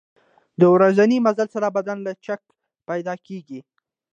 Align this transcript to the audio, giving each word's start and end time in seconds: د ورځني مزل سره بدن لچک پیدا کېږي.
د 0.59 0.61
ورځني 0.75 1.17
مزل 1.25 1.47
سره 1.55 1.67
بدن 1.77 1.97
لچک 2.07 2.41
پیدا 2.89 3.13
کېږي. 3.27 3.59